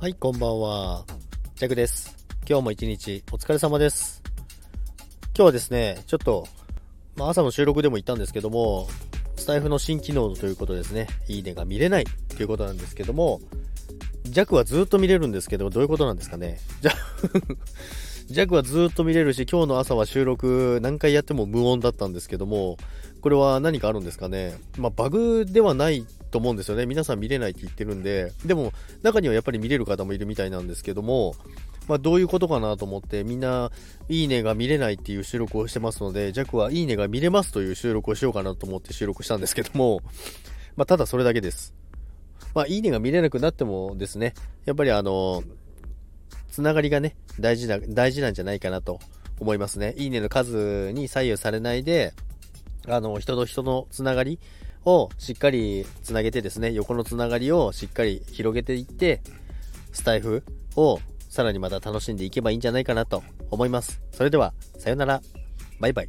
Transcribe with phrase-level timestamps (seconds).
[0.00, 1.04] はい、こんばんは。
[1.56, 2.16] ジャクです。
[2.48, 4.22] 今日も一日お疲れ様です。
[5.34, 6.46] 今日はですね、ちょっと、
[7.16, 8.88] まあ、朝の収録でも言ったんですけども、
[9.36, 13.42] スタイフの新機能ということですね、いいねが見れないということなんですけども、
[14.22, 16.60] ジャクはずっと見れるんですけど、どういうことなんですかね。
[16.80, 16.92] じゃ、
[18.26, 22.78] ジャクはずっと見れるし、今日の朝は収録何回やっても無音だったんですけども、
[23.20, 24.58] これは何かあるんですかね。
[24.78, 26.86] まあ、バグではないと思うんですよね。
[26.86, 31.34] 皆さん見れないって言ってるんで、でも中にはやっぱり見れる方もいるみたいなんですけども、
[31.88, 33.72] まあ、どういうことかなと思って、みんな、
[34.08, 40.00] いいねが見れないっていう収録をしてますので、ジャクはいいねが見れますという収録をしようかなと思って収録したんですけども、
[40.76, 41.74] まあ、ただそれだけです。
[42.54, 44.34] まあ、いいねが見れなくなってもですね、
[44.66, 45.42] やっぱりあの、
[46.50, 49.00] つながりがね、大事な、大事なんじゃないかなと
[49.40, 49.94] 思いますね。
[49.96, 52.12] いいねの数に左右されないで、
[52.86, 54.38] あの、人と人のつながり
[54.84, 59.20] をしっかりつなげてですね、横のつながりをしっかり広げていって、
[59.92, 60.44] スタイフ
[60.76, 64.00] をさらにまた楽しんでいけばいいんじゃないかなと思います。
[64.12, 65.22] それでは、さよなら。
[65.78, 66.08] バイバイ。